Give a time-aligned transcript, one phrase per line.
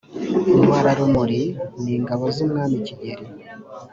[0.55, 1.41] intwararumuri
[1.83, 3.25] ni ingabo zumwami kigeli.